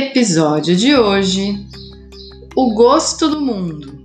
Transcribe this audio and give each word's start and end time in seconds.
Episódio 0.00 0.74
de 0.74 0.96
hoje: 0.96 1.62
O 2.56 2.72
gosto 2.72 3.28
do 3.28 3.38
mundo. 3.38 4.02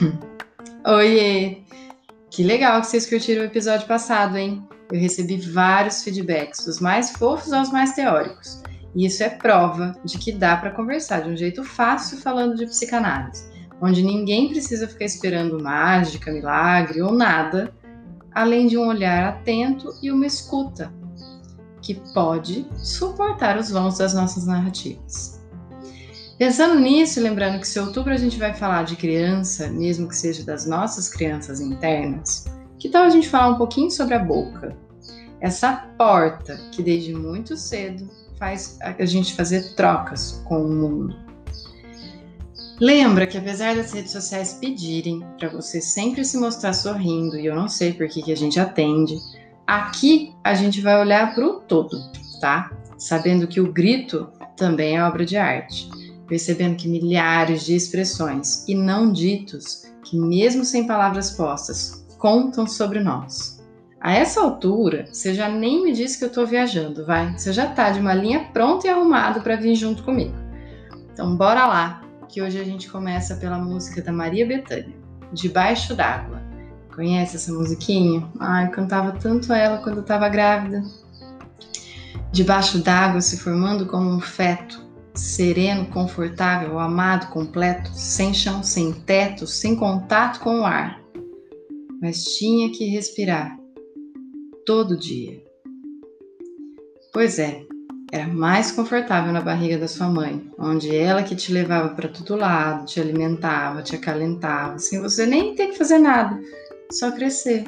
Oiê! 0.86 1.64
Que 2.30 2.44
legal 2.44 2.82
que 2.82 2.86
vocês 2.86 3.04
curtiram 3.04 3.42
o 3.42 3.46
episódio 3.46 3.88
passado, 3.88 4.36
hein? 4.36 4.62
Eu 4.92 5.00
recebi 5.00 5.38
vários 5.38 6.04
feedbacks, 6.04 6.64
dos 6.64 6.78
mais 6.78 7.10
fofos 7.10 7.52
aos 7.52 7.72
mais 7.72 7.94
teóricos. 7.94 8.62
E 8.94 9.06
isso 9.06 9.24
é 9.24 9.28
prova 9.28 9.92
de 10.04 10.16
que 10.16 10.30
dá 10.30 10.56
para 10.56 10.70
conversar 10.70 11.22
de 11.22 11.30
um 11.30 11.36
jeito 11.36 11.64
fácil 11.64 12.16
falando 12.18 12.54
de 12.54 12.64
psicanálise 12.66 13.57
onde 13.80 14.02
ninguém 14.02 14.48
precisa 14.48 14.88
ficar 14.88 15.04
esperando 15.04 15.62
mágica, 15.62 16.32
milagre 16.32 17.00
ou 17.00 17.12
nada, 17.12 17.72
além 18.32 18.66
de 18.66 18.76
um 18.76 18.86
olhar 18.86 19.28
atento 19.28 19.94
e 20.02 20.10
uma 20.10 20.26
escuta 20.26 20.92
que 21.80 21.94
pode 22.12 22.66
suportar 22.76 23.56
os 23.56 23.70
vãos 23.70 23.98
das 23.98 24.14
nossas 24.14 24.46
narrativas. 24.46 25.38
Pensando 26.38 26.78
nisso, 26.78 27.20
lembrando 27.20 27.58
que 27.58 27.66
se 27.66 27.80
outubro 27.80 28.12
a 28.12 28.16
gente 28.16 28.38
vai 28.38 28.54
falar 28.54 28.84
de 28.84 28.94
criança, 28.94 29.68
mesmo 29.68 30.08
que 30.08 30.16
seja 30.16 30.44
das 30.44 30.66
nossas 30.66 31.08
crianças 31.08 31.60
internas, 31.60 32.44
que 32.78 32.88
tal 32.88 33.02
a 33.02 33.10
gente 33.10 33.28
falar 33.28 33.48
um 33.48 33.58
pouquinho 33.58 33.90
sobre 33.90 34.14
a 34.14 34.20
boca? 34.20 34.76
Essa 35.40 35.88
porta 35.96 36.56
que 36.70 36.82
desde 36.82 37.12
muito 37.12 37.56
cedo 37.56 38.08
faz 38.38 38.78
a 38.80 39.04
gente 39.04 39.34
fazer 39.34 39.74
trocas 39.74 40.42
com 40.46 40.62
o 40.62 40.68
mundo. 40.68 41.27
Lembra 42.80 43.26
que 43.26 43.36
apesar 43.36 43.74
das 43.74 43.92
redes 43.92 44.12
sociais 44.12 44.52
pedirem 44.54 45.24
para 45.36 45.48
você 45.48 45.80
sempre 45.80 46.24
se 46.24 46.38
mostrar 46.38 46.72
sorrindo, 46.72 47.36
e 47.36 47.46
eu 47.46 47.54
não 47.54 47.68
sei 47.68 47.92
por 47.92 48.06
que, 48.08 48.22
que 48.22 48.32
a 48.32 48.36
gente 48.36 48.60
atende, 48.60 49.16
aqui 49.66 50.32
a 50.44 50.54
gente 50.54 50.80
vai 50.80 51.00
olhar 51.00 51.34
para 51.34 51.44
o 51.44 51.54
todo, 51.60 51.98
tá? 52.40 52.70
Sabendo 52.96 53.48
que 53.48 53.60
o 53.60 53.72
grito 53.72 54.28
também 54.56 54.96
é 54.96 55.02
obra 55.02 55.24
de 55.24 55.36
arte, 55.36 55.90
percebendo 56.28 56.76
que 56.76 56.88
milhares 56.88 57.64
de 57.64 57.74
expressões 57.74 58.64
e 58.68 58.76
não 58.76 59.12
ditos, 59.12 59.82
que 60.04 60.16
mesmo 60.16 60.64
sem 60.64 60.86
palavras 60.86 61.32
postas, 61.32 62.06
contam 62.16 62.64
sobre 62.64 63.00
nós. 63.00 63.58
A 64.00 64.12
essa 64.12 64.40
altura, 64.40 65.06
você 65.10 65.34
já 65.34 65.48
nem 65.48 65.82
me 65.82 65.92
disse 65.92 66.16
que 66.16 66.24
eu 66.24 66.28
estou 66.28 66.46
viajando, 66.46 67.04
vai? 67.04 67.36
Você 67.36 67.52
já 67.52 67.66
tá 67.66 67.90
de 67.90 67.98
uma 67.98 68.14
linha 68.14 68.50
pronta 68.52 68.86
e 68.86 68.90
arrumado 68.90 69.40
para 69.40 69.56
vir 69.56 69.74
junto 69.74 70.04
comigo. 70.04 70.36
Então 71.12 71.34
bora 71.34 71.66
lá 71.66 72.07
que 72.28 72.42
hoje 72.42 72.60
a 72.60 72.64
gente 72.64 72.90
começa 72.90 73.36
pela 73.36 73.58
música 73.58 74.02
da 74.02 74.12
Maria 74.12 74.46
Bethânia, 74.46 74.94
Debaixo 75.32 75.94
d'Água. 75.94 76.42
Conhece 76.94 77.36
essa 77.36 77.52
musiquinha? 77.52 78.28
Ai, 78.38 78.66
eu 78.66 78.70
cantava 78.70 79.12
tanto 79.12 79.52
ela 79.52 79.78
quando 79.78 79.96
eu 79.96 80.02
estava 80.02 80.28
grávida. 80.28 80.82
Debaixo 82.32 82.78
d'água, 82.78 83.20
se 83.20 83.38
formando 83.38 83.86
como 83.86 84.10
um 84.10 84.20
feto, 84.20 84.84
sereno, 85.14 85.86
confortável, 85.86 86.78
amado, 86.78 87.30
completo, 87.30 87.90
sem 87.94 88.34
chão, 88.34 88.62
sem 88.62 88.92
teto, 88.92 89.46
sem 89.46 89.76
contato 89.76 90.40
com 90.40 90.60
o 90.60 90.64
ar. 90.64 91.00
Mas 92.02 92.24
tinha 92.24 92.70
que 92.70 92.86
respirar 92.86 93.56
todo 94.66 94.96
dia. 94.96 95.42
Pois 97.12 97.38
é, 97.38 97.67
era 98.10 98.26
mais 98.26 98.72
confortável 98.72 99.32
na 99.32 99.40
barriga 99.40 99.76
da 99.76 99.88
sua 99.88 100.08
mãe, 100.08 100.50
onde 100.58 100.94
ela 100.94 101.22
que 101.22 101.36
te 101.36 101.52
levava 101.52 101.90
para 101.90 102.08
todo 102.08 102.36
lado, 102.36 102.86
te 102.86 103.00
alimentava, 103.00 103.82
te 103.82 103.94
acalentava, 103.94 104.78
sem 104.78 105.00
você 105.00 105.26
nem 105.26 105.54
ter 105.54 105.68
que 105.68 105.78
fazer 105.78 105.98
nada, 105.98 106.40
só 106.90 107.12
crescer. 107.12 107.64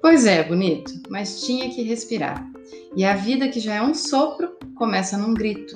Pois 0.00 0.26
é, 0.26 0.42
bonito, 0.42 0.92
mas 1.08 1.42
tinha 1.42 1.70
que 1.70 1.82
respirar. 1.82 2.46
E 2.96 3.04
a 3.04 3.14
vida 3.14 3.48
que 3.48 3.60
já 3.60 3.74
é 3.74 3.82
um 3.82 3.94
sopro 3.94 4.56
começa 4.74 5.16
num 5.16 5.34
grito. 5.34 5.74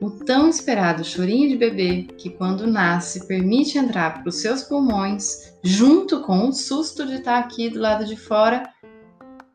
O 0.00 0.10
tão 0.10 0.48
esperado 0.48 1.04
chorinho 1.04 1.48
de 1.48 1.56
bebê 1.56 2.06
que, 2.16 2.30
quando 2.30 2.68
nasce, 2.68 3.26
permite 3.26 3.76
entrar 3.76 4.20
para 4.20 4.28
os 4.28 4.36
seus 4.36 4.62
pulmões, 4.62 5.54
junto 5.62 6.20
com 6.22 6.48
o 6.48 6.52
susto 6.52 7.04
de 7.04 7.16
estar 7.16 7.38
aqui 7.38 7.68
do 7.68 7.80
lado 7.80 8.04
de 8.04 8.16
fora, 8.16 8.62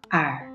ar. 0.09 0.52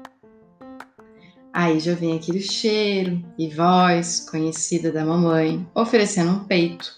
Aí 1.59 1.81
já 1.81 1.93
vem 1.93 2.17
aquele 2.17 2.41
cheiro 2.41 3.21
e 3.37 3.49
voz 3.49 4.29
conhecida 4.31 4.93
da 4.93 5.05
mamãe, 5.05 5.67
oferecendo 5.75 6.31
um 6.31 6.45
peito 6.45 6.97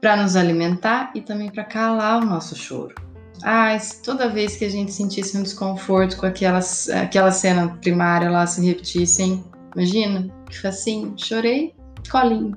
para 0.00 0.16
nos 0.16 0.36
alimentar 0.36 1.12
e 1.14 1.20
também 1.20 1.50
para 1.50 1.64
calar 1.64 2.22
o 2.22 2.24
nosso 2.24 2.56
choro. 2.56 2.94
Ah, 3.42 3.76
toda 4.02 4.30
vez 4.30 4.56
que 4.56 4.64
a 4.64 4.70
gente 4.70 4.90
sentisse 4.90 5.36
um 5.36 5.42
desconforto 5.42 6.16
com 6.16 6.24
aquelas, 6.24 6.88
aquela 6.88 7.30
cena 7.30 7.76
primária 7.82 8.30
lá 8.30 8.46
se 8.46 8.64
repetissem, 8.64 9.44
imagina, 9.76 10.34
que 10.48 10.58
facinho, 10.58 11.12
chorei, 11.18 11.74
colinho. 12.10 12.56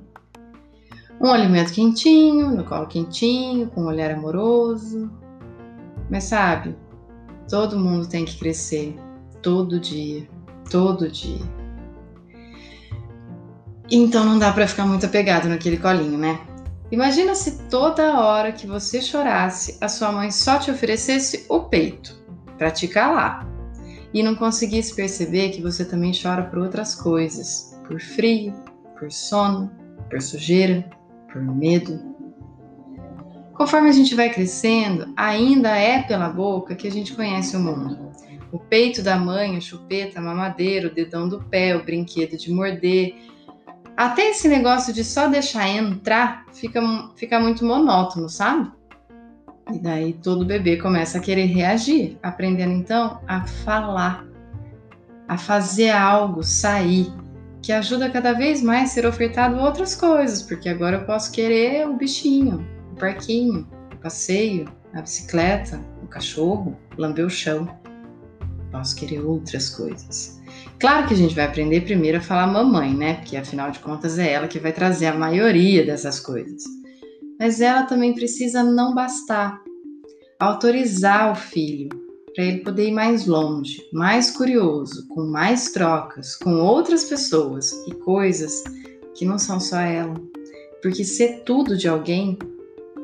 Um 1.20 1.28
alimento 1.28 1.74
quentinho, 1.74 2.56
no 2.56 2.64
colo 2.64 2.86
quentinho, 2.86 3.66
com 3.66 3.82
um 3.82 3.88
olhar 3.88 4.12
amoroso. 4.12 5.12
Mas 6.10 6.24
sabe, 6.24 6.74
todo 7.50 7.78
mundo 7.78 8.08
tem 8.08 8.24
que 8.24 8.38
crescer, 8.38 8.96
todo 9.42 9.78
dia 9.78 10.26
todo 10.70 11.10
dia. 11.10 11.40
Então 13.90 14.24
não 14.24 14.38
dá 14.38 14.52
para 14.52 14.66
ficar 14.66 14.86
muito 14.86 15.06
apegado 15.06 15.48
naquele 15.48 15.76
colinho, 15.76 16.18
né? 16.18 16.40
Imagina 16.90 17.34
se 17.34 17.68
toda 17.68 18.20
hora 18.20 18.52
que 18.52 18.66
você 18.66 19.00
chorasse, 19.00 19.76
a 19.80 19.88
sua 19.88 20.12
mãe 20.12 20.30
só 20.30 20.58
te 20.58 20.70
oferecesse 20.70 21.46
o 21.48 21.60
peito 21.60 22.22
para 22.56 22.70
te 22.70 22.86
calar 22.86 23.48
e 24.12 24.22
não 24.22 24.34
conseguisse 24.34 24.94
perceber 24.94 25.50
que 25.50 25.60
você 25.60 25.84
também 25.84 26.12
chora 26.12 26.44
por 26.44 26.60
outras 26.60 26.94
coisas, 26.94 27.76
por 27.86 28.00
frio, 28.00 28.54
por 28.98 29.10
sono, 29.10 29.70
por 30.08 30.22
sujeira, 30.22 30.88
por 31.32 31.42
medo. 31.42 32.14
Conforme 33.54 33.88
a 33.88 33.92
gente 33.92 34.14
vai 34.14 34.30
crescendo, 34.30 35.12
ainda 35.16 35.76
é 35.76 36.02
pela 36.02 36.28
boca 36.28 36.74
que 36.74 36.86
a 36.86 36.90
gente 36.90 37.14
conhece 37.14 37.56
o 37.56 37.60
mundo. 37.60 38.12
O 38.54 38.58
peito 38.60 39.02
da 39.02 39.16
mãe, 39.16 39.56
a 39.56 39.60
chupeta, 39.60 40.20
a 40.20 40.22
mamadeira, 40.22 40.86
o 40.86 40.94
dedão 40.94 41.28
do 41.28 41.42
pé, 41.42 41.74
o 41.74 41.82
brinquedo 41.82 42.36
de 42.36 42.52
morder. 42.52 43.16
Até 43.96 44.30
esse 44.30 44.46
negócio 44.46 44.94
de 44.94 45.02
só 45.02 45.26
deixar 45.26 45.68
entrar 45.68 46.46
fica, 46.52 46.80
fica 47.16 47.40
muito 47.40 47.64
monótono, 47.64 48.28
sabe? 48.28 48.70
E 49.72 49.78
daí 49.80 50.12
todo 50.12 50.44
bebê 50.44 50.76
começa 50.76 51.18
a 51.18 51.20
querer 51.20 51.46
reagir, 51.46 52.16
aprendendo 52.22 52.74
então 52.74 53.20
a 53.26 53.44
falar, 53.44 54.24
a 55.26 55.36
fazer 55.36 55.90
algo 55.90 56.44
sair, 56.44 57.12
que 57.60 57.72
ajuda 57.72 58.08
cada 58.08 58.34
vez 58.34 58.62
mais 58.62 58.90
a 58.90 58.94
ser 58.94 59.04
ofertado 59.04 59.56
outras 59.58 59.96
coisas, 59.96 60.42
porque 60.42 60.68
agora 60.68 60.98
eu 60.98 61.04
posso 61.04 61.32
querer 61.32 61.88
o 61.88 61.96
bichinho, 61.96 62.64
o 62.92 62.94
parquinho, 62.94 63.66
o 63.92 63.96
passeio, 63.96 64.68
a 64.92 65.02
bicicleta, 65.02 65.80
o 66.04 66.06
cachorro, 66.06 66.78
lamber 66.96 67.26
o 67.26 67.30
chão 67.30 67.82
posso 68.74 68.96
querer 68.96 69.20
outras 69.20 69.70
coisas. 69.70 70.40
Claro 70.80 71.06
que 71.06 71.14
a 71.14 71.16
gente 71.16 71.34
vai 71.34 71.44
aprender 71.44 71.82
primeiro 71.82 72.18
a 72.18 72.20
falar 72.20 72.48
mamãe, 72.48 72.92
né? 72.92 73.14
Porque 73.14 73.36
afinal 73.36 73.70
de 73.70 73.78
contas 73.78 74.18
é 74.18 74.32
ela 74.32 74.48
que 74.48 74.58
vai 74.58 74.72
trazer 74.72 75.06
a 75.06 75.14
maioria 75.14 75.86
dessas 75.86 76.18
coisas. 76.18 76.64
Mas 77.38 77.60
ela 77.60 77.84
também 77.84 78.12
precisa 78.12 78.64
não 78.64 78.92
bastar, 78.92 79.62
autorizar 80.40 81.30
o 81.30 81.36
filho 81.36 81.88
para 82.34 82.44
ele 82.44 82.58
poder 82.58 82.88
ir 82.88 82.92
mais 82.92 83.26
longe, 83.26 83.80
mais 83.92 84.32
curioso, 84.32 85.06
com 85.06 85.22
mais 85.24 85.70
trocas, 85.70 86.34
com 86.34 86.54
outras 86.56 87.04
pessoas 87.04 87.72
e 87.86 87.94
coisas 87.94 88.64
que 89.14 89.24
não 89.24 89.38
são 89.38 89.60
só 89.60 89.78
ela. 89.78 90.14
Porque 90.82 91.04
ser 91.04 91.44
tudo 91.44 91.76
de 91.76 91.86
alguém 91.86 92.36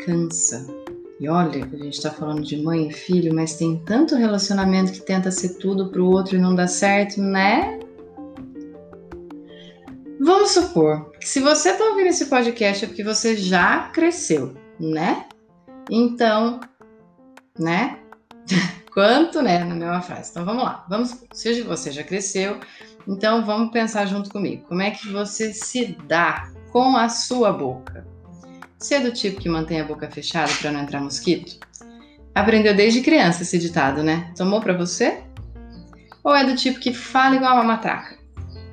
cansa. 0.04 0.79
E 1.20 1.28
olha, 1.28 1.62
a 1.70 1.76
gente 1.76 1.98
está 1.98 2.10
falando 2.10 2.40
de 2.40 2.56
mãe 2.56 2.88
e 2.88 2.92
filho, 2.92 3.34
mas 3.34 3.54
tem 3.54 3.76
tanto 3.84 4.16
relacionamento 4.16 4.90
que 4.90 5.02
tenta 5.02 5.30
ser 5.30 5.58
tudo 5.58 5.90
para 5.90 6.00
o 6.00 6.06
outro 6.06 6.34
e 6.34 6.40
não 6.40 6.54
dá 6.54 6.66
certo, 6.66 7.20
né? 7.20 7.78
Vamos 10.18 10.52
supor 10.52 11.10
que 11.20 11.28
se 11.28 11.40
você 11.40 11.72
está 11.72 11.84
ouvindo 11.84 12.06
esse 12.06 12.24
podcast 12.24 12.86
é 12.86 12.88
porque 12.88 13.04
você 13.04 13.36
já 13.36 13.90
cresceu, 13.90 14.54
né? 14.78 15.26
Então, 15.90 16.58
né? 17.58 17.98
Quanto, 18.90 19.42
né? 19.42 19.62
Na 19.62 19.74
mesma 19.74 20.00
frase. 20.00 20.30
Então 20.30 20.46
vamos 20.46 20.64
lá. 20.64 20.86
Vamos, 20.88 21.22
se 21.34 21.60
você 21.60 21.92
já 21.92 22.02
cresceu, 22.02 22.58
então 23.06 23.44
vamos 23.44 23.72
pensar 23.72 24.06
junto 24.06 24.30
comigo. 24.30 24.64
Como 24.66 24.80
é 24.80 24.90
que 24.90 25.12
você 25.12 25.52
se 25.52 25.98
dá 26.06 26.50
com 26.72 26.96
a 26.96 27.10
sua 27.10 27.52
boca? 27.52 28.09
Você 28.80 28.94
é 28.94 29.00
do 29.00 29.12
tipo 29.12 29.38
que 29.38 29.48
mantém 29.48 29.78
a 29.78 29.84
boca 29.84 30.10
fechada 30.10 30.50
para 30.58 30.72
não 30.72 30.80
entrar 30.80 31.02
mosquito? 31.02 31.58
Aprendeu 32.34 32.74
desde 32.74 33.02
criança 33.02 33.42
esse 33.42 33.58
ditado, 33.58 34.02
né? 34.02 34.32
Tomou 34.34 34.58
para 34.58 34.72
você? 34.72 35.22
Ou 36.24 36.34
é 36.34 36.44
do 36.44 36.56
tipo 36.56 36.80
que 36.80 36.94
fala 36.94 37.36
igual 37.36 37.56
uma 37.56 37.64
matraca? 37.64 38.16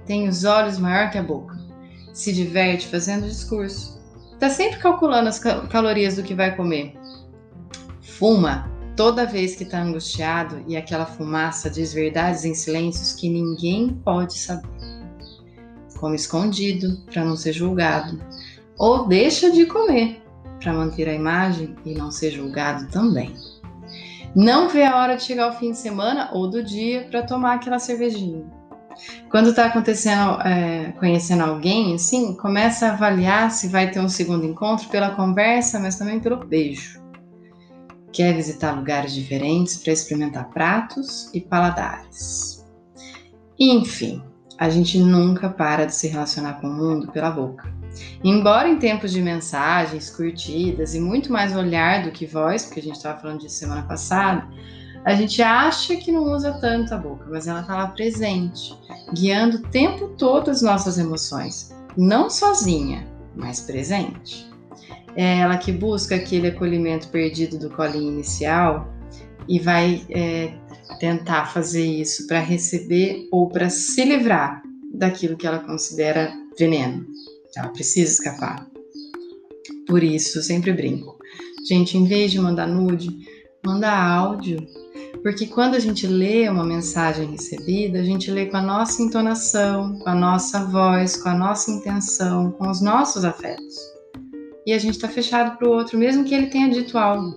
Tem 0.06 0.26
os 0.26 0.46
olhos 0.46 0.80
maior 0.80 1.12
que 1.12 1.18
a 1.18 1.24
boca. 1.24 1.60
Se 2.14 2.32
diverte 2.32 2.88
fazendo 2.88 3.28
discurso. 3.28 4.02
Tá 4.40 4.50
sempre 4.50 4.80
calculando 4.80 5.28
as 5.28 5.40
calorias 5.40 6.16
do 6.16 6.24
que 6.24 6.34
vai 6.34 6.56
comer. 6.56 6.98
Fuma 8.02 8.72
toda 8.96 9.26
vez 9.26 9.56
que 9.56 9.64
está 9.64 9.82
angustiado 9.82 10.64
e 10.70 10.78
aquela 10.78 11.06
fumaça 11.06 11.70
diz 11.70 11.94
verdades 11.94 12.46
em 12.46 12.54
silêncios 12.54 13.12
que 13.12 13.28
ninguém 13.28 13.90
pode 14.06 14.38
saber. 14.38 14.70
Come 16.00 16.16
escondido 16.16 17.04
para 17.12 17.26
não 17.26 17.36
ser 17.36 17.52
julgado, 17.52 18.22
ou 18.78 19.08
deixa 19.08 19.52
de 19.52 19.66
comer 19.66 20.22
para 20.62 20.74
manter 20.74 21.08
a 21.08 21.14
imagem 21.14 21.76
e 21.86 21.94
não 21.94 22.12
ser 22.12 22.32
julgado 22.32 22.88
também. 22.88 23.34
Não 24.36 24.70
vê 24.70 24.84
a 24.84 24.98
hora 24.98 25.16
de 25.16 25.24
chegar 25.24 25.50
o 25.50 25.54
fim 25.54 25.72
de 25.72 25.78
semana 25.78 26.30
ou 26.34 26.50
do 26.50 26.64
dia 26.64 27.08
para 27.10 27.24
tomar 27.24 27.56
aquela 27.56 27.80
cervejinha. 27.80 28.46
Quando 29.30 29.50
está 29.50 29.66
acontecendo, 29.66 30.42
é, 30.42 30.92
conhecendo 31.00 31.44
alguém, 31.44 31.96
assim, 31.96 32.34
começa 32.36 32.88
a 32.88 32.94
avaliar 32.94 33.52
se 33.52 33.68
vai 33.68 33.92
ter 33.92 34.00
um 34.00 34.10
segundo 34.10 34.46
encontro 34.46 34.90
pela 34.90 35.12
conversa, 35.12 35.80
mas 35.80 35.98
também 35.98 36.20
pelo 36.20 36.46
beijo. 36.46 37.00
Quer 38.12 38.34
visitar 38.34 38.72
lugares 38.72 39.14
diferentes 39.14 39.78
para 39.78 39.94
experimentar 39.94 40.50
pratos 40.50 41.30
e 41.34 41.42
paladares. 41.42 42.66
Enfim, 43.60 44.24
a 44.58 44.70
gente 44.70 44.98
nunca 44.98 45.50
para 45.50 45.86
de 45.86 45.94
se 45.94 46.08
relacionar 46.08 46.54
com 46.60 46.68
o 46.68 46.74
mundo 46.74 47.12
pela 47.12 47.30
boca. 47.30 47.77
Embora 48.24 48.68
em 48.68 48.78
tempos 48.78 49.12
de 49.12 49.22
mensagens, 49.22 50.10
curtidas 50.10 50.96
e 50.96 51.00
muito 51.00 51.32
mais 51.32 51.56
olhar 51.56 52.04
do 52.04 52.12
que 52.12 52.26
voz, 52.26 52.66
porque 52.66 52.80
a 52.80 52.84
gente 52.84 52.96
estava 52.96 53.20
falando 53.20 53.40
disso 53.40 53.56
semana 53.56 53.84
passada, 53.84 54.48
a 55.06 55.16
gente 55.16 55.42
acha 55.42 55.96
que 55.96 56.12
não 56.12 56.24
usa 56.24 56.54
tanto 56.60 56.94
a 56.94 56.98
boca, 56.98 57.26
mas 57.30 57.48
ela 57.48 57.62
está 57.62 57.76
lá 57.76 57.88
presente, 57.88 58.78
guiando 59.14 59.58
o 59.58 59.62
tempo 59.70 60.10
todo 60.18 60.52
as 60.52 60.62
nossas 60.62 60.98
emoções, 60.98 61.74
não 61.96 62.30
sozinha, 62.30 63.08
mas 63.36 63.62
presente. 63.62 64.46
É 65.16 65.40
ela 65.40 65.58
que 65.58 65.72
busca 65.72 66.16
aquele 66.16 66.48
acolhimento 66.48 67.08
perdido 67.08 67.58
do 67.58 67.70
colinho 67.70 68.12
inicial 68.12 68.94
e 69.48 69.60
vai 69.60 70.06
é, 70.10 70.54
tentar 71.00 71.46
fazer 71.46 71.86
isso 71.86 72.28
para 72.28 72.40
receber 72.40 73.28
ou 73.32 73.50
para 73.50 73.70
se 73.70 74.04
livrar 74.04 74.62
daquilo 74.94 75.38
que 75.38 75.48
ela 75.48 75.60
considera 75.60 76.32
veneno. 76.58 77.06
Ela 77.58 77.70
precisa 77.70 78.12
escapar. 78.12 78.68
Por 79.88 80.04
isso, 80.04 80.42
sempre 80.42 80.72
brinco. 80.72 81.18
Gente, 81.68 81.98
em 81.98 82.06
vez 82.06 82.32
de 82.32 82.40
mandar 82.40 82.68
nude, 82.68 83.10
manda 83.66 83.92
áudio. 83.92 84.66
Porque 85.24 85.48
quando 85.48 85.76
a 85.76 85.80
gente 85.80 86.06
lê 86.06 86.48
uma 86.48 86.64
mensagem 86.64 87.32
recebida, 87.32 88.00
a 88.00 88.04
gente 88.04 88.30
lê 88.30 88.46
com 88.46 88.58
a 88.58 88.62
nossa 88.62 89.02
entonação, 89.02 89.98
com 90.00 90.10
a 90.10 90.16
nossa 90.16 90.66
voz, 90.66 91.18
com 91.18 91.30
a 91.30 91.34
nossa 91.34 91.72
intenção, 91.72 92.52
com 92.52 92.70
os 92.70 92.82
nossos 92.82 93.26
afetos. 93.26 93.76
E 94.66 94.74
a 94.74 94.78
gente 94.78 94.96
está 94.96 95.08
fechado 95.08 95.58
para 95.58 95.68
o 95.68 95.72
outro, 95.72 95.98
mesmo 95.98 96.24
que 96.24 96.36
ele 96.36 96.48
tenha 96.48 96.70
dito 96.70 96.98
algo. 96.98 97.36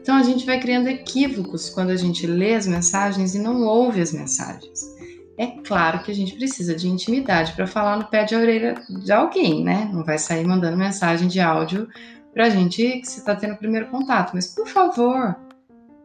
Então 0.00 0.16
a 0.16 0.22
gente 0.22 0.44
vai 0.44 0.60
criando 0.60 0.88
equívocos 0.88 1.70
quando 1.70 1.90
a 1.90 1.96
gente 1.96 2.26
lê 2.26 2.54
as 2.54 2.66
mensagens 2.66 3.34
e 3.34 3.38
não 3.38 3.62
ouve 3.62 4.00
as 4.00 4.12
mensagens. 4.12 4.94
É 5.36 5.46
claro 5.46 6.02
que 6.02 6.10
a 6.10 6.14
gente 6.14 6.36
precisa 6.36 6.74
de 6.74 6.88
intimidade 6.88 7.52
para 7.52 7.66
falar 7.66 7.96
no 7.96 8.06
pé 8.06 8.24
de 8.24 8.36
orelha 8.36 8.74
de 8.88 9.12
alguém, 9.12 9.64
né? 9.64 9.90
Não 9.92 10.04
vai 10.04 10.18
sair 10.18 10.46
mandando 10.46 10.76
mensagem 10.76 11.26
de 11.26 11.40
áudio 11.40 11.88
para 12.32 12.46
a 12.46 12.50
gente 12.50 13.00
que 13.00 13.06
você 13.06 13.20
está 13.20 13.34
tendo 13.34 13.54
o 13.54 13.58
primeiro 13.58 13.88
contato, 13.88 14.32
mas 14.34 14.48
por 14.54 14.68
favor, 14.68 15.36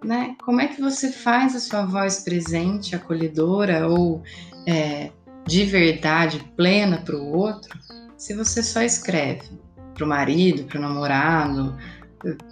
né? 0.04 0.36
Como 0.44 0.62
é 0.62 0.68
que 0.68 0.82
você 0.82 1.12
faz 1.12 1.56
a 1.56 1.60
sua 1.60 1.86
voz 1.86 2.24
presente, 2.24 2.96
acolhedora 2.96 3.88
ou 3.88 4.24
é, 4.66 5.12
de 5.46 5.64
verdade 5.66 6.40
plena 6.56 7.00
para 7.00 7.16
o 7.16 7.36
outro, 7.36 7.78
se 8.18 8.34
você 8.34 8.64
só 8.64 8.82
escreve 8.82 9.60
para 9.94 10.06
o 10.06 10.08
marido, 10.08 10.64
para 10.64 10.80
o 10.80 10.82
namorado, 10.82 11.76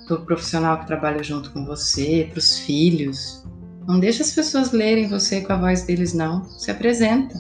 para 0.07 0.15
o 0.15 0.25
profissional 0.25 0.79
que 0.79 0.87
trabalha 0.87 1.23
junto 1.23 1.51
com 1.51 1.65
você, 1.65 2.27
para 2.29 2.39
os 2.39 2.59
filhos? 2.59 3.43
Não 3.87 4.01
deixa 4.01 4.21
as 4.21 4.33
pessoas 4.33 4.71
lerem 4.71 5.07
você 5.07 5.39
com 5.39 5.53
a 5.53 5.57
voz 5.57 5.83
deles, 5.83 6.13
não. 6.13 6.43
Se 6.43 6.69
apresenta. 6.69 7.39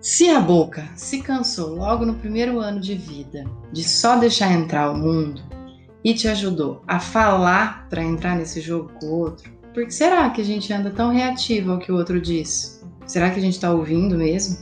Se 0.00 0.30
a 0.30 0.40
boca 0.40 0.88
se 0.96 1.20
cansou 1.20 1.74
logo 1.74 2.06
no 2.06 2.14
primeiro 2.14 2.58
ano 2.58 2.80
de 2.80 2.94
vida 2.94 3.44
de 3.70 3.84
só 3.84 4.16
deixar 4.16 4.50
entrar 4.50 4.90
o 4.90 4.96
mundo 4.96 5.42
e 6.02 6.14
te 6.14 6.26
ajudou 6.28 6.82
a 6.86 6.98
falar 6.98 7.86
para 7.90 8.02
entrar 8.02 8.36
nesse 8.36 8.62
jogo 8.62 8.90
com 8.98 9.06
o 9.06 9.18
outro, 9.18 9.52
por 9.74 9.84
que 9.84 9.92
será 9.92 10.30
que 10.30 10.40
a 10.40 10.44
gente 10.44 10.72
anda 10.72 10.90
tão 10.90 11.12
reativo 11.12 11.72
ao 11.72 11.78
que 11.78 11.92
o 11.92 11.96
outro 11.96 12.18
diz? 12.18 12.82
Será 13.06 13.28
que 13.28 13.38
a 13.38 13.42
gente 13.42 13.54
está 13.54 13.70
ouvindo 13.70 14.16
mesmo? 14.16 14.56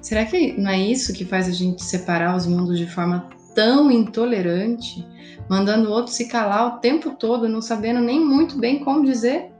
Será 0.00 0.24
que 0.24 0.52
não 0.52 0.70
é 0.70 0.78
isso 0.78 1.12
que 1.12 1.24
faz 1.24 1.48
a 1.48 1.52
gente 1.52 1.82
separar 1.82 2.36
os 2.36 2.46
mundos 2.46 2.78
de 2.78 2.86
forma 2.86 3.28
tão 3.54 3.90
intolerante, 3.90 5.04
mandando 5.48 5.88
o 5.88 5.92
outro 5.92 6.12
se 6.12 6.28
calar 6.28 6.66
o 6.66 6.78
tempo 6.78 7.16
todo, 7.16 7.48
não 7.48 7.60
sabendo 7.60 8.00
nem 8.00 8.20
muito 8.20 8.58
bem 8.58 8.84
como 8.84 9.04
dizer? 9.04 9.53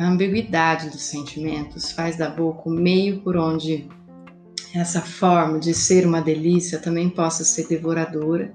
A 0.00 0.08
ambiguidade 0.08 0.88
dos 0.88 1.02
sentimentos 1.02 1.92
faz 1.92 2.16
da 2.16 2.30
boca 2.30 2.70
o 2.70 2.72
meio 2.72 3.20
por 3.20 3.36
onde 3.36 3.86
essa 4.74 5.02
forma 5.02 5.60
de 5.60 5.74
ser 5.74 6.06
uma 6.06 6.22
delícia 6.22 6.78
também 6.78 7.10
possa 7.10 7.44
ser 7.44 7.68
devoradora, 7.68 8.50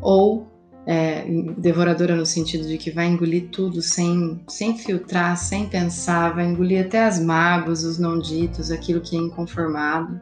ou 0.00 0.48
é, 0.86 1.26
devoradora 1.58 2.16
no 2.16 2.24
sentido 2.24 2.66
de 2.66 2.78
que 2.78 2.90
vai 2.90 3.08
engolir 3.08 3.50
tudo 3.50 3.82
sem, 3.82 4.40
sem 4.48 4.78
filtrar, 4.78 5.36
sem 5.36 5.68
pensar, 5.68 6.34
vai 6.34 6.46
engolir 6.46 6.86
até 6.86 7.04
as 7.04 7.20
mágoas, 7.20 7.84
os 7.84 7.98
não 7.98 8.18
ditos, 8.18 8.70
aquilo 8.70 9.02
que 9.02 9.18
é 9.18 9.20
inconformado, 9.20 10.18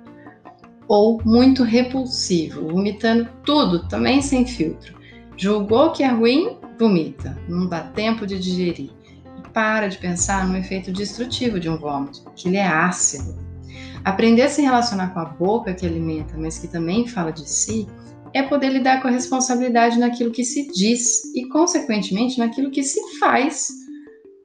ou 0.88 1.22
muito 1.24 1.62
repulsivo, 1.62 2.66
vomitando 2.66 3.28
tudo, 3.44 3.86
também 3.86 4.20
sem 4.20 4.44
filtro. 4.44 4.92
Julgou 5.36 5.92
que 5.92 6.02
é 6.02 6.08
ruim, 6.08 6.58
vomita, 6.80 7.38
não 7.48 7.68
dá 7.68 7.80
tempo 7.84 8.26
de 8.26 8.40
digerir 8.40 9.01
para 9.52 9.88
de 9.88 9.98
pensar 9.98 10.48
no 10.48 10.56
efeito 10.56 10.92
destrutivo 10.92 11.60
de 11.60 11.68
um 11.68 11.76
vômito, 11.76 12.24
que 12.34 12.48
ele 12.48 12.56
é 12.56 12.66
ácido. 12.66 13.36
Aprender 14.04 14.42
a 14.42 14.48
se 14.48 14.62
relacionar 14.62 15.14
com 15.14 15.20
a 15.20 15.24
boca 15.24 15.74
que 15.74 15.86
alimenta, 15.86 16.34
mas 16.36 16.58
que 16.58 16.66
também 16.66 17.06
fala 17.06 17.30
de 17.30 17.48
si, 17.48 17.86
é 18.34 18.42
poder 18.42 18.70
lidar 18.70 19.00
com 19.00 19.08
a 19.08 19.10
responsabilidade 19.10 19.98
naquilo 19.98 20.32
que 20.32 20.44
se 20.44 20.66
diz 20.72 21.34
e, 21.34 21.46
consequentemente, 21.48 22.38
naquilo 22.38 22.70
que 22.70 22.82
se 22.82 23.00
faz. 23.18 23.70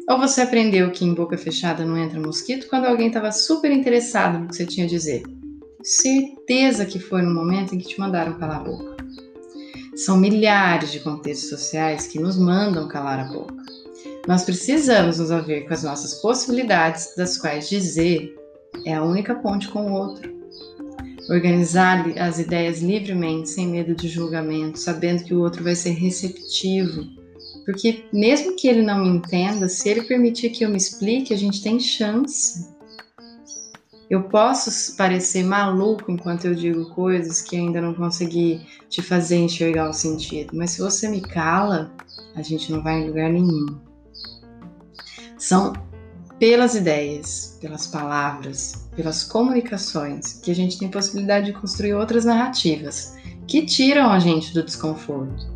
Ou 0.09 0.17
você 0.17 0.41
aprendeu 0.41 0.91
que 0.91 1.05
em 1.05 1.13
boca 1.13 1.37
fechada 1.37 1.85
não 1.85 1.97
entra 1.97 2.19
mosquito 2.19 2.67
quando 2.69 2.85
alguém 2.85 3.07
estava 3.07 3.31
super 3.31 3.71
interessado 3.71 4.39
no 4.39 4.47
que 4.47 4.55
você 4.55 4.65
tinha 4.65 4.85
a 4.85 4.89
dizer? 4.89 5.23
Certeza 5.83 6.85
que 6.85 6.99
foi 6.99 7.21
no 7.21 7.33
momento 7.33 7.73
em 7.73 7.77
que 7.77 7.87
te 7.87 7.99
mandaram 7.99 8.37
calar 8.37 8.61
a 8.61 8.63
boca. 8.63 8.97
São 9.95 10.17
milhares 10.17 10.91
de 10.91 10.99
contextos 10.99 11.49
sociais 11.49 12.07
que 12.07 12.19
nos 12.19 12.37
mandam 12.37 12.87
calar 12.87 13.19
a 13.19 13.23
boca. 13.23 13.55
Nós 14.27 14.43
precisamos 14.43 15.19
nos 15.19 15.31
haver 15.31 15.65
com 15.65 15.73
as 15.73 15.83
nossas 15.83 16.15
possibilidades, 16.15 17.15
das 17.15 17.37
quais 17.37 17.69
dizer 17.69 18.35
é 18.85 18.93
a 18.93 19.01
única 19.01 19.33
ponte 19.35 19.69
com 19.69 19.89
o 19.89 19.93
outro. 19.93 20.35
Organizar 21.29 22.05
as 22.19 22.37
ideias 22.37 22.81
livremente, 22.81 23.49
sem 23.49 23.67
medo 23.67 23.95
de 23.95 24.09
julgamento, 24.09 24.79
sabendo 24.79 25.23
que 25.23 25.33
o 25.33 25.41
outro 25.41 25.63
vai 25.63 25.75
ser 25.75 25.91
receptivo. 25.91 27.05
Porque, 27.65 28.03
mesmo 28.11 28.55
que 28.57 28.67
ele 28.67 28.81
não 28.81 28.99
me 28.99 29.07
entenda, 29.07 29.69
se 29.69 29.87
ele 29.87 30.01
permitir 30.03 30.49
que 30.49 30.65
eu 30.65 30.69
me 30.69 30.77
explique, 30.77 31.33
a 31.33 31.37
gente 31.37 31.63
tem 31.63 31.79
chance. 31.79 32.67
Eu 34.09 34.23
posso 34.23 34.95
parecer 34.97 35.43
maluco 35.43 36.11
enquanto 36.11 36.45
eu 36.45 36.55
digo 36.55 36.89
coisas 36.93 37.41
que 37.41 37.55
ainda 37.55 37.81
não 37.81 37.93
consegui 37.93 38.61
te 38.89 39.01
fazer 39.01 39.37
enxergar 39.37 39.89
o 39.89 39.93
sentido, 39.93 40.51
mas 40.53 40.71
se 40.71 40.81
você 40.81 41.09
me 41.09 41.21
cala, 41.21 41.93
a 42.35 42.41
gente 42.41 42.71
não 42.71 42.81
vai 42.81 43.01
em 43.01 43.07
lugar 43.07 43.29
nenhum. 43.29 43.86
São 45.47 45.71
pelas 46.37 46.75
ideias, 46.75 47.57
pelas 47.61 47.87
palavras, 47.87 48.85
pelas 48.97 49.23
comunicações 49.23 50.33
que 50.33 50.51
a 50.51 50.53
gente 50.53 50.77
tem 50.77 50.89
possibilidade 50.89 51.45
de 51.45 51.53
construir 51.53 51.93
outras 51.93 52.25
narrativas 52.25 53.15
que 53.47 53.65
tiram 53.65 54.11
a 54.11 54.19
gente 54.19 54.53
do 54.53 54.61
desconforto. 54.61 55.47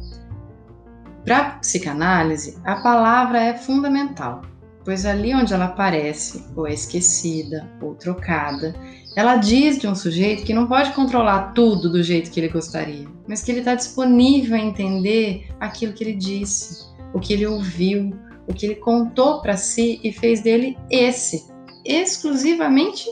Para 1.26 1.58
psicanálise, 1.60 2.58
a 2.64 2.78
palavra 2.78 3.44
é 3.44 3.58
fundamental. 3.58 4.44
pois 4.86 5.06
ali 5.06 5.36
onde 5.36 5.54
ela 5.54 5.66
aparece, 5.66 6.42
ou 6.56 6.66
é 6.66 6.74
esquecida, 6.74 7.70
ou 7.82 7.94
trocada, 7.94 8.74
ela 9.18 9.36
diz 9.36 9.78
de 9.78 9.90
um 9.90 9.94
sujeito 9.94 10.46
que 10.46 10.54
não 10.54 10.68
pode 10.68 10.94
controlar 10.94 11.52
tudo 11.52 11.90
do 11.90 12.02
jeito 12.02 12.32
que 12.32 12.40
ele 12.40 12.48
gostaria, 12.48 13.10
mas 13.28 13.44
que 13.44 13.52
ele 13.52 13.60
está 13.60 13.76
disponível 13.76 14.56
a 14.56 14.60
entender 14.60 15.50
aquilo 15.60 15.92
que 15.92 16.02
ele 16.02 16.16
disse, 16.16 16.86
o 17.14 17.20
que 17.20 17.34
ele 17.34 17.46
ouviu, 17.46 18.18
o 18.52 18.54
que 18.54 18.66
ele 18.66 18.76
contou 18.76 19.42
para 19.42 19.58
si 19.58 20.00
e 20.04 20.12
fez 20.12 20.42
dele 20.42 20.78
esse, 20.90 21.52
exclusivamente 21.86 23.06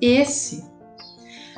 esse. 0.00 0.70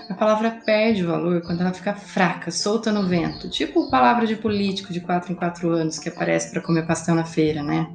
A 0.09 0.15
palavra 0.15 0.61
perde 0.65 1.03
o 1.03 1.09
valor 1.09 1.43
quando 1.43 1.63
ela 1.63 1.73
fica 1.73 1.95
fraca, 1.95 2.51
solta 2.51 2.93
no 2.93 3.09
vento, 3.09 3.49
tipo 3.49 3.91
palavra 3.91 4.27
de 4.27 4.37
político 4.37 4.93
de 4.93 5.01
quatro 5.01 5.33
em 5.33 5.35
quatro 5.35 5.71
anos 5.71 5.99
que 5.99 6.11
aparece 6.11 6.51
para 6.51 6.61
comer 6.61 6.87
pastel 6.87 7.15
na 7.15 7.25
feira, 7.25 7.63
né? 7.63 7.91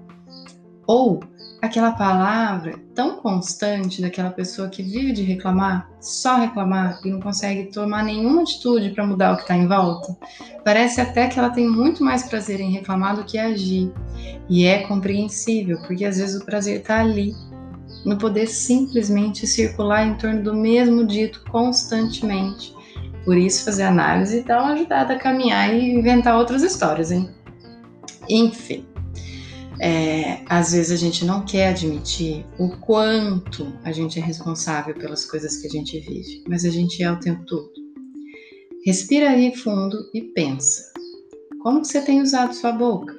Ou 0.87 1.19
aquela 1.61 1.91
palavra 1.91 2.79
tão 2.95 3.17
constante 3.17 4.01
daquela 4.01 4.29
pessoa 4.29 4.69
que 4.69 4.81
vive 4.81 5.11
de 5.11 5.23
reclamar, 5.23 5.89
só 5.99 6.37
reclamar 6.37 6.99
e 7.03 7.09
não 7.09 7.19
consegue 7.19 7.71
tomar 7.71 8.03
nenhuma 8.03 8.41
atitude 8.41 8.91
para 8.91 9.05
mudar 9.05 9.33
o 9.33 9.35
que 9.35 9.41
está 9.41 9.55
em 9.55 9.67
volta. 9.67 10.15
Parece 10.63 11.01
até 11.01 11.27
que 11.27 11.37
ela 11.37 11.49
tem 11.49 11.67
muito 11.67 12.03
mais 12.03 12.23
prazer 12.23 12.59
em 12.59 12.71
reclamar 12.71 13.15
do 13.15 13.23
que 13.23 13.37
agir. 13.37 13.91
E 14.49 14.65
é 14.65 14.79
compreensível, 14.87 15.77
porque 15.85 16.05
às 16.05 16.17
vezes 16.17 16.41
o 16.41 16.45
prazer 16.45 16.79
está 16.79 17.01
ali, 17.01 17.35
no 18.05 18.17
poder 18.17 18.47
simplesmente 18.47 19.45
circular 19.45 20.07
em 20.07 20.15
torno 20.15 20.41
do 20.41 20.55
mesmo 20.55 21.05
dito 21.05 21.43
constantemente. 21.51 22.73
Por 23.25 23.37
isso, 23.37 23.65
fazer 23.65 23.83
análise 23.83 24.41
dá 24.43 24.63
uma 24.63 24.73
ajudada 24.73 25.13
a 25.13 25.19
caminhar 25.19 25.73
e 25.73 25.91
inventar 25.91 26.37
outras 26.37 26.63
histórias, 26.63 27.11
hein? 27.11 27.29
Enfim. 28.29 28.88
É, 29.81 30.43
às 30.45 30.73
vezes 30.73 30.91
a 30.91 30.97
gente 30.97 31.23
não 31.23 31.45
quer 31.45 31.69
admitir 31.69 32.45
o 32.57 32.69
quanto 32.77 33.71
a 33.83 33.91
gente 33.93 34.19
é 34.19 34.21
responsável 34.21 34.93
pelas 34.93 35.23
coisas 35.25 35.55
que 35.57 35.67
a 35.67 35.69
gente 35.69 35.97
vive, 35.99 36.43
mas 36.47 36.65
a 36.65 36.69
gente 36.69 37.01
é 37.01 37.09
o 37.09 37.19
tempo 37.19 37.45
todo. 37.45 37.71
Respira 38.85 39.29
aí 39.29 39.55
fundo 39.55 39.97
e 40.13 40.21
pensa: 40.21 40.91
como 41.61 41.83
você 41.83 42.01
tem 42.01 42.21
usado 42.21 42.53
sua 42.53 42.71
boca? 42.71 43.17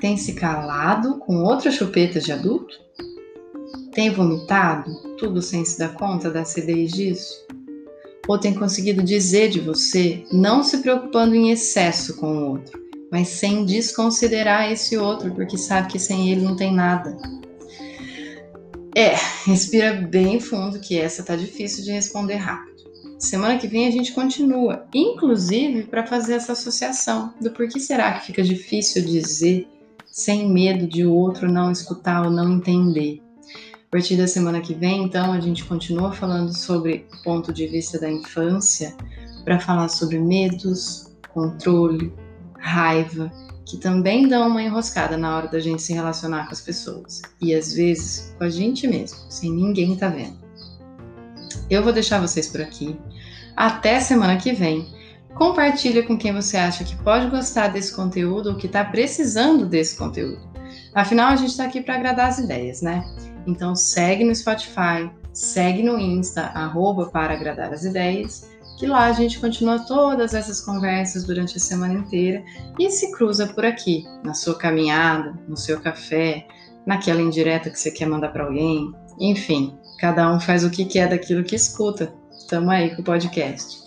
Tem 0.00 0.16
se 0.16 0.34
calado 0.34 1.18
com 1.18 1.44
outras 1.44 1.74
chupetas 1.74 2.24
de 2.24 2.32
adulto? 2.32 2.76
Tem 3.92 4.10
vomitado 4.10 5.16
tudo 5.16 5.40
sem 5.40 5.64
se 5.64 5.78
dar 5.78 5.94
conta 5.94 6.30
da 6.30 6.42
acidez 6.42 6.92
disso? 6.92 7.46
Ou 8.28 8.38
tem 8.38 8.54
conseguido 8.54 9.02
dizer 9.02 9.48
de 9.48 9.60
você, 9.60 10.24
não 10.32 10.62
se 10.62 10.78
preocupando 10.78 11.34
em 11.34 11.50
excesso 11.50 12.16
com 12.16 12.36
o 12.36 12.50
outro? 12.50 12.81
Mas 13.12 13.28
sem 13.28 13.66
desconsiderar 13.66 14.72
esse 14.72 14.96
outro, 14.96 15.30
porque 15.34 15.58
sabe 15.58 15.92
que 15.92 15.98
sem 15.98 16.32
ele 16.32 16.40
não 16.40 16.56
tem 16.56 16.72
nada. 16.72 17.14
É, 18.94 19.14
respira 19.44 19.92
bem 19.92 20.40
fundo, 20.40 20.80
que 20.80 20.98
essa 20.98 21.22
tá 21.22 21.36
difícil 21.36 21.84
de 21.84 21.92
responder 21.92 22.36
rápido. 22.36 22.72
Semana 23.18 23.58
que 23.58 23.68
vem 23.68 23.86
a 23.86 23.90
gente 23.90 24.12
continua, 24.12 24.86
inclusive 24.94 25.82
para 25.84 26.06
fazer 26.06 26.34
essa 26.34 26.52
associação 26.52 27.34
do 27.38 27.50
porquê 27.50 27.78
será 27.78 28.14
que 28.14 28.26
fica 28.26 28.42
difícil 28.42 29.04
dizer 29.04 29.68
sem 30.06 30.50
medo 30.50 30.86
de 30.86 31.04
o 31.04 31.12
outro 31.12 31.52
não 31.52 31.70
escutar 31.70 32.24
ou 32.24 32.30
não 32.30 32.50
entender. 32.54 33.20
A 33.86 33.90
partir 33.90 34.16
da 34.16 34.26
semana 34.26 34.62
que 34.62 34.72
vem, 34.72 35.04
então, 35.04 35.34
a 35.34 35.40
gente 35.40 35.64
continua 35.64 36.12
falando 36.12 36.56
sobre 36.56 37.06
o 37.12 37.22
ponto 37.22 37.52
de 37.52 37.66
vista 37.66 38.00
da 38.00 38.10
infância, 38.10 38.96
para 39.44 39.60
falar 39.60 39.88
sobre 39.88 40.18
medos, 40.18 41.12
controle, 41.32 42.12
raiva, 42.62 43.30
que 43.66 43.76
também 43.76 44.28
dão 44.28 44.48
uma 44.48 44.62
enroscada 44.62 45.16
na 45.16 45.36
hora 45.36 45.48
da 45.48 45.58
gente 45.58 45.82
se 45.82 45.92
relacionar 45.92 46.46
com 46.46 46.52
as 46.52 46.60
pessoas. 46.60 47.20
E 47.40 47.54
às 47.54 47.74
vezes 47.74 48.34
com 48.38 48.44
a 48.44 48.48
gente 48.48 48.86
mesmo, 48.86 49.18
sem 49.28 49.52
ninguém 49.52 49.96
tá 49.96 50.08
vendo. 50.08 50.38
Eu 51.68 51.82
vou 51.82 51.92
deixar 51.92 52.20
vocês 52.20 52.48
por 52.48 52.60
aqui. 52.60 52.96
Até 53.56 54.00
semana 54.00 54.36
que 54.36 54.52
vem. 54.52 54.86
Compartilha 55.34 56.02
com 56.02 56.16
quem 56.16 56.32
você 56.32 56.56
acha 56.56 56.84
que 56.84 56.96
pode 56.96 57.28
gostar 57.30 57.68
desse 57.68 57.94
conteúdo 57.94 58.50
ou 58.50 58.56
que 58.56 58.66
está 58.66 58.84
precisando 58.84 59.66
desse 59.66 59.96
conteúdo. 59.96 60.40
Afinal, 60.94 61.30
a 61.30 61.36
gente 61.36 61.50
está 61.50 61.64
aqui 61.64 61.80
para 61.80 61.94
agradar 61.94 62.28
as 62.28 62.38
ideias, 62.38 62.82
né? 62.82 63.04
Então 63.46 63.74
segue 63.74 64.24
no 64.24 64.34
Spotify, 64.34 65.10
segue 65.32 65.82
no 65.82 65.98
Insta, 65.98 66.42
arroba 66.54 67.06
para 67.06 67.34
agradar 67.34 67.72
as 67.72 67.84
ideias 67.84 68.50
que 68.82 68.86
lá 68.88 69.06
a 69.06 69.12
gente 69.12 69.38
continua 69.38 69.78
todas 69.86 70.34
essas 70.34 70.60
conversas 70.60 71.24
durante 71.24 71.56
a 71.56 71.60
semana 71.60 71.94
inteira 71.94 72.42
e 72.78 72.90
se 72.90 73.12
cruza 73.12 73.46
por 73.46 73.64
aqui, 73.64 74.04
na 74.24 74.34
sua 74.34 74.56
caminhada, 74.56 75.38
no 75.46 75.56
seu 75.56 75.80
café, 75.80 76.46
naquela 76.84 77.22
indireta 77.22 77.70
que 77.70 77.78
você 77.78 77.92
quer 77.92 78.06
mandar 78.06 78.30
para 78.30 78.44
alguém. 78.44 78.92
Enfim, 79.20 79.78
cada 80.00 80.34
um 80.34 80.40
faz 80.40 80.64
o 80.64 80.70
que 80.70 80.84
quer 80.84 81.08
daquilo 81.08 81.44
que 81.44 81.54
escuta. 81.54 82.12
Tamo 82.48 82.72
aí 82.72 82.94
com 82.94 83.02
o 83.02 83.04
podcast. 83.04 83.82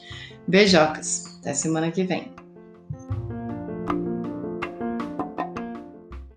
Beijocas. 0.48 1.26
Até 1.42 1.54
semana 1.54 1.92
que 1.92 2.06
vem. 2.06 2.45